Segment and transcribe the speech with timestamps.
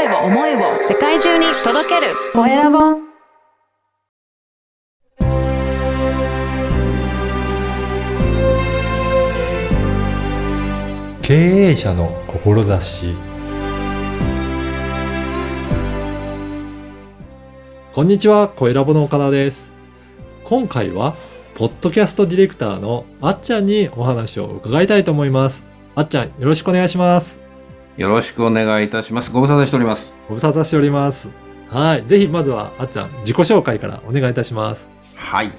[0.00, 2.78] 声を思いを世界中に届けるコエラボ
[11.20, 13.14] 経営者の志
[17.92, 19.72] こんにちは、コエラボの岡田です。
[20.44, 21.14] 今回は、
[21.56, 25.66] ポッドキャストディレクターのあっちゃんにお話を伺いたいと思います。
[25.94, 27.49] あっちゃん、よろしくお願いします。
[28.00, 29.30] よろしくお願いいたします。
[29.30, 30.14] ご無沙汰しております。
[30.26, 31.28] ご無沙汰しております。
[31.68, 32.06] はい。
[32.06, 34.88] ぜひ、まずは、あっちゃん、自己紹介からお願いいたします。
[35.16, 35.52] はい。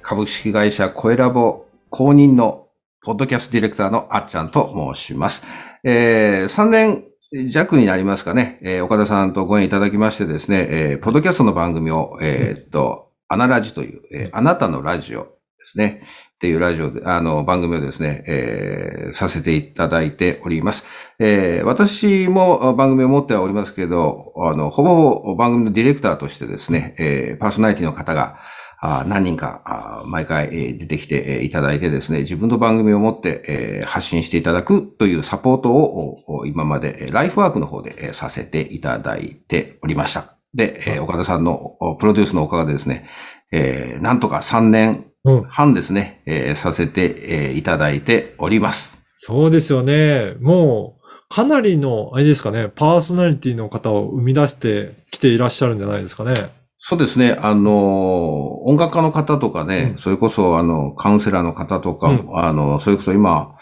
[0.00, 2.68] 株式会社コエラボ公認の
[3.04, 5.44] ポッドキャストディレクターのあっちゃんと申します。
[5.82, 7.04] えー、3年
[7.50, 15.30] 弱になりますかね、えー岡田さんとご縁いただきましてですね、えーポッドキャストの番組を、えーっと、アナラジという、えーあなたのラジオで
[15.64, 20.84] すね、っていうラジオで、あの、番組をですね、えーさせていただいております。
[21.18, 28.38] えー私も番組を持ってはおりますけど、あの、ほぼほぼ番組のディレクターとしてですね、えーパーソナリティの方が、
[28.78, 40.36] あ何人かあ毎回、え出てきていただいてですね、自分の番組を持って、えー発信していただくというサポートをお今までライフワークの方でえさせていただいておりました。
[40.52, 43.06] で、えー岡田さんのプロデュースのおかげでですね、
[43.52, 45.06] えーなんとか3年。
[45.48, 47.16] 半ですね、えーさせて
[47.50, 48.98] えーいただいております。
[49.12, 50.34] そうですよね。
[50.40, 56.34] もう、かなりの、あれですかね、パーソナリティの方を生み出してきていらっしゃるんじゃないですかね。
[56.78, 57.36] そうですね。
[57.42, 63.56] あの、音楽家の方とかね、うんそれこそ、あの、カウンセラーの方とか、うんあの、それこそ今、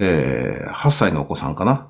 [0.00, 1.88] えー8歳のお子さんかな？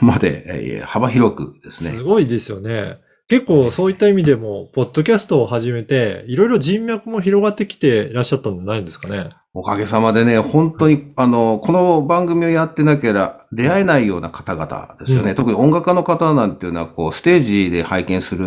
[0.00, 0.44] まで、
[0.78, 2.02] えー幅広くですねす。
[2.02, 2.98] ごいですよね。
[3.32, 9.30] 結構そういった意味でも、ポッドキャストを始めて、いろいろ人脈も広がってきていらっしゃったんじゃないんですかね。
[9.54, 15.30] おかげさまでね、本当に、あの、この番組をやってなければ出会えないような方々ですよね。
[15.30, 18.44] うん特に音楽家の方なんていうのは、こう、ステージで拝見する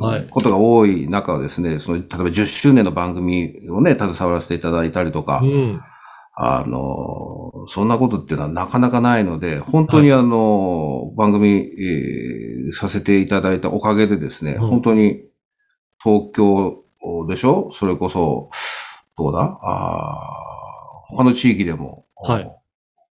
[0.00, 5.80] はいことが多い中はですね、その、例えば10周年の番組をね、携わらせていただいたりとか、うん。
[6.42, 15.24] あの、そんなことっていうのはなかなかないので、本当にあの、番組、えーさせていただいたおかげでですね、うん本当に
[16.02, 16.84] 東京
[17.28, 17.72] でしょ？
[17.74, 18.48] それこそ、
[19.18, 19.58] どうだ？
[19.60, 22.50] あー他の地域でも、はい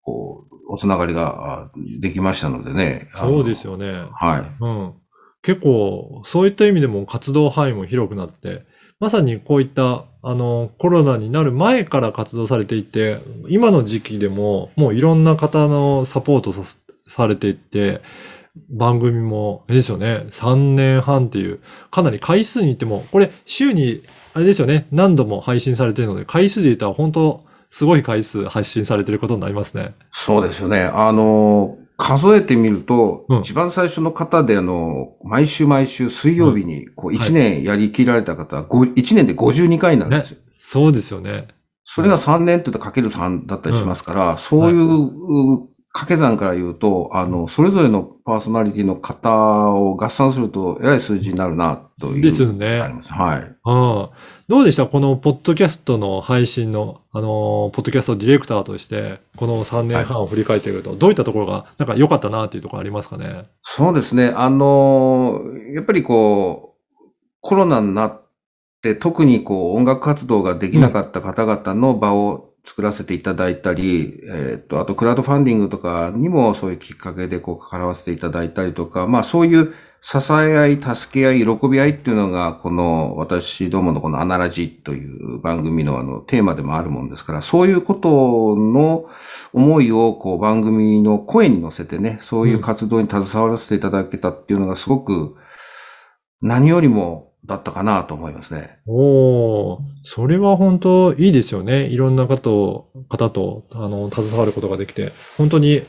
[0.04, 3.10] こう、おつながりがあできましたのでね。
[3.16, 4.06] そうですよね。
[4.14, 4.64] はい。
[4.64, 4.94] うん。
[5.42, 8.64] 結構、そういった意味でも活動範囲も広くなって、
[9.00, 16.64] まさにこういった、あの、コロナになる前から活動されていて、今の時期でも、もういろんな方のサポートさ
[17.08, 18.02] されていって、
[18.70, 21.60] 番組も、あれですよね、3年半っていう、
[21.92, 24.04] かなり回数に言っても、これ、週に、
[24.34, 29.94] あれですよね、何度も配信されているので、回数で言ったら本当、すごい回数配信されていることになりますね。
[30.12, 30.82] そうですよね。
[30.82, 33.40] あの、数えてみると、うん。
[33.40, 40.38] 一番最初の方で、あの、毎週毎週水曜日に、こう、はい1年やりきられた方は、ご1年で52回なんですよ。
[40.56, 41.48] そうですよね。
[41.84, 49.32] それが3年って言うとかける3だったりしますから、そういうう掛け算から言うと、あの、それぞれのパーソナリティの方
[49.72, 52.22] を合算すると、えらい数字になるな、という。
[52.22, 52.88] ですよねは
[53.38, 53.56] い。
[53.64, 54.18] ああ。
[54.48, 54.86] どうでした？
[54.86, 63.46] このポッドキャストの配信の、あのー、ポッドキャストディレクターとして、この3年半を振り返ってみると、どういったところが、なんか良かったなっていうところありますかね？
[63.64, 64.32] そうですね。
[64.36, 65.42] あの、
[65.74, 66.94] やっぱりこう、
[67.42, 68.22] コロナになっ
[68.84, 89.06] て、特にこう、音楽活動ができなかった方々の場を作らせていただいたり、えっと、あと、クラウドファンディングとかにもそういうきっかけでこう、関わらせていただいたりとか、まあ、そういう支え合い、助け合い、喜び合いっていうのが、この、私どものこのアナラジという番組のあの、テーマでもあるもんですから、そういうことの
[89.54, 95.36] 思いを、こう、番組の声に乗せてね、そういう活動に携わらせていただけたっていうのがすごく、
[96.42, 98.80] 何よりもだったかなと思いますね。
[98.86, 101.86] おー、それは本当いいですよね。
[101.86, 105.84] いろんな方と、方と、あの、携わることができて、本当に、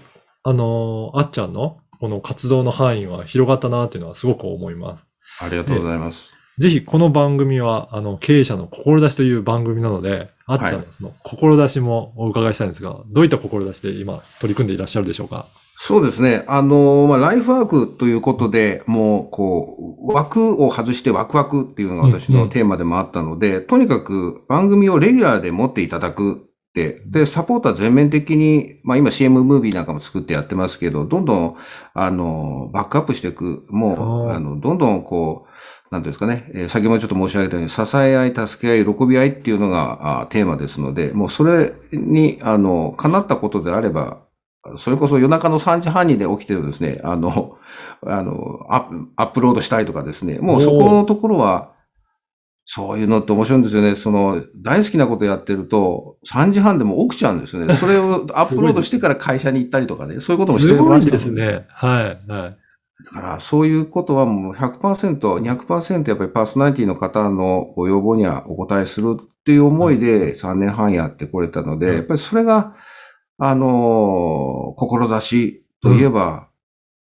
[0.44, 5.04] あの、あっちゃんの、この活動の範囲は広がったなっていうのはすごく思います。
[5.40, 6.37] ありがとうございます。
[6.58, 15.46] ぜひこの番組は、あの、経営者の志という番組なので、あっちゃんのその志もお伺いしたいんですが、どういった志で今取り組んでいらっしゃるでしょうか？
[15.76, 16.42] そうですね。
[16.48, 19.76] あの、まあ、ライフワークということで、もう、こ
[20.08, 22.40] う、枠を外してワクワクっていうのが私うんうん。
[22.46, 31.56] のテーマでもあったので、とにかく番組をレギュラーで持っていただくって、で、サポートは全面的に、まあ、今 CM ムービーなんかも作ってやってますけど、どんどん、
[31.94, 35.48] あの、バックアップしていく、もう、あの、どんどんこう、
[35.90, 44.18] なんていうんですかね、えー先ほどちょっと申し上げたように、支え合い、助け合い、喜び合いっていうのがあーテーマですので、もうそれに、あの、叶ったことであれば、
[44.76, 47.56] それこそ夜中の3時半にで起きてるですね、あの、
[48.06, 51.72] あの、アップアップロードしたりとかですね、もうそこのところは、
[52.70, 53.96] そういうのって面白いんですよね。
[53.96, 57.74] その、大好きなことやってると、3時半でも起きちゃうんですよね。
[57.80, 61.64] それをアップロードしてから会社に行ったりとかね、そういうこともしてすごいましたですね。
[61.70, 62.58] はい、はい。
[63.06, 72.74] だから、そういうことはもう100%、200%やっぱりパーソナリティの方のご要望にはお答えするっていう思いで3年半やってこれたので、うんやっぱりそれが、
[73.38, 76.48] あのー志といえば、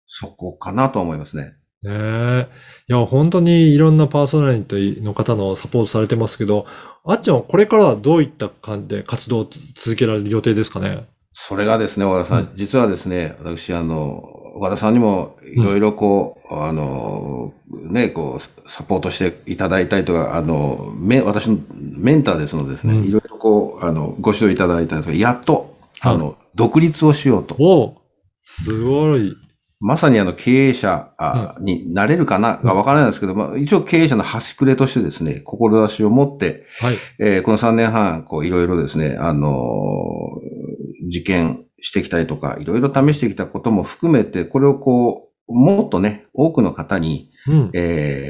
[0.05, 1.55] そこかなと思いますね。
[1.83, 2.47] ねえ。
[2.87, 6.65] いや、本当にいろんなパーソナリティの方のサポートされてますけど、
[7.03, 11.05] あっちゃんはこれからはどういった感じで活動を続けられる予定ですかね？
[11.33, 14.19] それがですね、岡田さん、うん実はですね、私、あの、
[14.55, 27.55] 岡田さんにもいろいろこう、あの、ね、こう、サポートしていただいたりとか、あの、め、私のメンターですのでですね、うんいろいろこう、あの、ご指導いただいたんですが、やっと、はいあの、独立をしようと。
[27.59, 27.95] おう
[28.43, 29.33] すごい。
[29.81, 36.95] まさにあの、経営者あになれるかな、がわからないんですけど、まあ、一応経営者の端くれとしてですね、志を持って、はい。
[37.17, 47.71] えーこの3年半、こう、いろいろですね、あのー実験してきたりとか、いろいろ試してきたことも含めて、これをこう、もっとね、多くの方に、うん。
[47.73, 48.27] え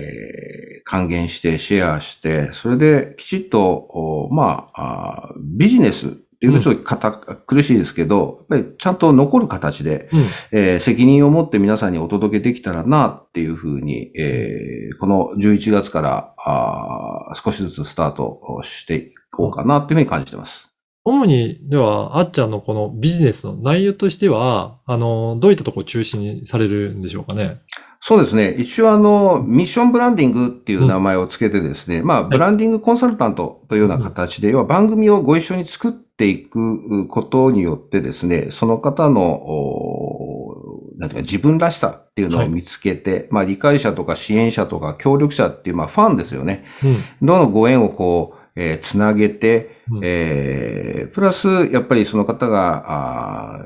[0.47, 10.19] ー還元して、シェアして、それできちっと、おまあビジネスっていうとちょっと堅苦しいですけど、やっぱりちゃんと残る形で、うん。
[10.51, 20.69] えー責任を持って皆さんにお届けできたらなっていうふうに、えーこの11月からあー少しずつスタートをしていこうかなっていうふうに感じてます。
[21.03, 27.57] 主に、では、あっちゃんのこのビジネスの内容としては、あの、どういったところを中心にされるんでしょうかね？
[28.03, 28.49] そうですね。
[28.57, 46.65] 一応あの、ミッションブランディングっていう名前をつけてですね、まあ、ブランディングコンサルタントというような形で、要は番組をご一緒に作っていくことによってですね、その方の、おなんていうか自分らしさっていうのを見つけて、まあ、理解者とか支援者とか協力者っていう、まあ、ファンですよね。
[46.83, 46.97] うん。
[47.21, 53.65] どのご縁をこう、えーつなげて、うんえープラス、やっぱりその方が、あ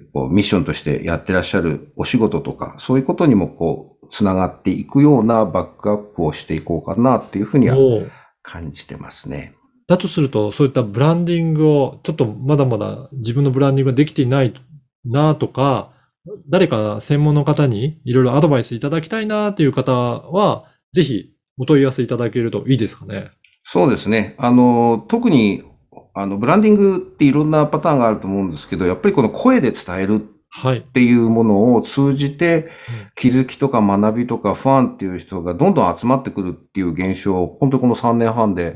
[0.00, 7.76] ーこうミッションとしてやってらっしゃるお仕事とか、そういうことにもこう、つながっていくようなバックアップをしていこうかなっていうふうには
[8.42, 9.54] 感じてますね。
[9.86, 14.54] だとすると、そういったブランディングを、ちょっとまだまだ自分のブランディングができていない
[15.04, 15.92] なとか、
[16.48, 23.30] 誰か専門の方にいろいろアドバイスいただきたいなという方は、ぜひお問い合わせいただけるといいですかね。
[23.64, 24.34] そうですね。
[24.38, 25.62] あの、特に、
[26.14, 30.78] あの、ブランディングっていろんなパターンがあると思うんですけど、やっぱりこの声で伝えるはい。
[30.78, 32.68] っていうものを通じて
[33.16, 38.74] 気づきとか学びとかファンっていう人がどんどん集まってくるっていう現象を本当にこの3年半で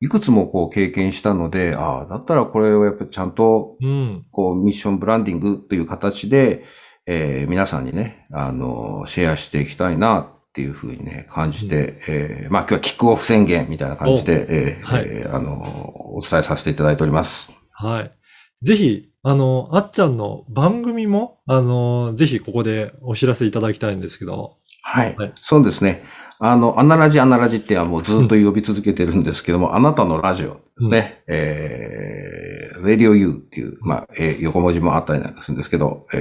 [0.00, 4.26] いくつもこう経験したので、ああ、だったらこれをやっぱりちゃんとうん。
[4.32, 6.64] こうミッションブランディングという形で、
[7.06, 15.62] えー皆さんにね、あの、シェアしていきたいなっていうふうにね、感じて、えーまあ今日はキックオフ宣言みたいな感じで、えーはいえーあの、
[16.14, 17.50] お伝えさせていただいております。
[17.70, 18.12] はい。
[18.60, 24.58] ぜひ、あの、あっちゃんの番組も、あの、ぜひここでお知らせいただきたいんですけど。
[24.82, 25.16] はい。
[25.16, 26.04] はいそうですね。
[26.44, 31.22] あの、アナラジアナラジってはもうずっと呼び続けてるんですけども、あなたのラジオですね。
[31.28, 36.16] えー、Radio U っていう、まあ、えー横文字もあったりなんかするんですけど、え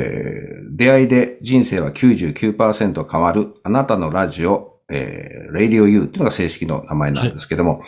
[0.72, 7.80] ー、出会いで人生は99%変わる、あなたのラジオ、えー、Radio U っていうのが正式の名前なんですけども、やっ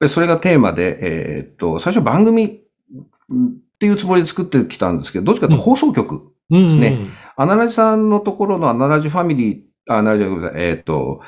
[0.00, 2.48] ぱりそれがテーマで、えーっと、最初番組っ
[3.78, 7.08] ていうつもりで作ってきたんですけど、どっちかというと放送局うんですね。
[7.36, 11.20] アナラジさんのところのアナラジファミリー、あ、アナラジごめんなさい、えーっ、と、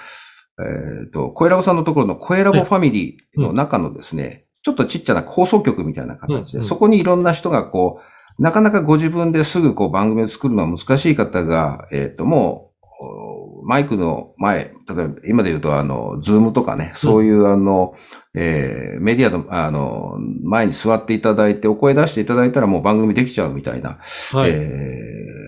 [0.59, 6.69] えーっ、と、声ラボさんのところの声ラボファミリーの中のですね、ちょっとちっちゃな放送局みたいな形で、うんうん。
[6.69, 8.01] そこにいろんな人がこ
[8.39, 17.95] う、なかなかご自分ですぐこう番組を作るのは難しい方が、えーっ、と、もう、おマイクの前、例えば今で言うとあの、ズームとかね、そういうあの、
[18.35, 23.99] えーメディアの、あの、前に座っていただいて、お声出していただいたらもう番組できちゃうみたいな、
[24.33, 24.51] はい。
[24.51, 24.53] え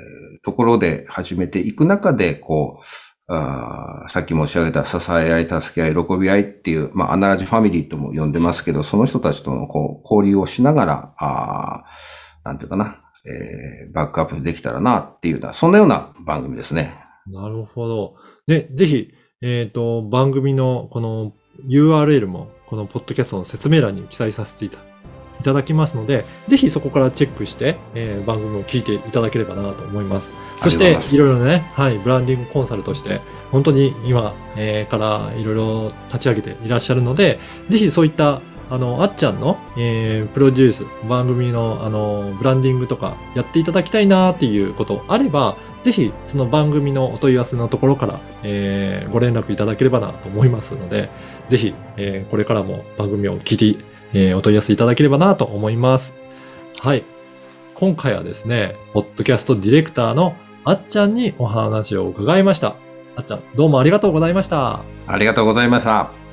[0.04, 0.07] ー
[0.42, 2.84] ところで始めていく中で、こう、
[3.30, 11.84] あさっき申し上げた支え合い、助け合い、喜び合いっていう、まあ、アナラジファミリーとも呼んでますけど、その人たちとのこう交流をしながら、あ
[12.44, 16.94] なんていうかな、えーバックアップできたらなっていうような、そんなような番組ですね。
[17.26, 18.14] なるほど。
[18.46, 19.10] で、ぜひ、
[19.42, 21.32] えっ、と、番組のこの
[21.68, 24.78] URL も、このポッドキャストの説明欄に記載させていた
[25.40, 30.28] いただきますので、ぜひそこからチェックして、えー番組を聞いていただければなと思います。
[30.58, 33.20] そしていろいろね、はい、ブランディングコンサルとして、
[33.52, 38.40] 本当に今、えーからいろいろ立ち上げていらっしゃるので、ぜひそういった
[38.70, 51.08] あの、あっちゃんの、えープロデュース、番組の、あの、ブランディングとかやっていただきたいなっていうことあれば、ぜひ、その番組のお問い合わせのところから、えーご連絡いただければなと思いますので、
[51.48, 56.14] ぜひ、えーこれからも番組を聞いて、えーお問い合わせいただければなと思います。
[56.80, 57.04] はい。
[57.74, 60.34] 今回はですね、ポッドキャストディレクターの
[60.64, 62.76] あっちゃんにお話を伺いました。
[63.16, 64.82] あっちゃん、どうもありがとうございました。
[65.06, 66.27] ありがとうございました。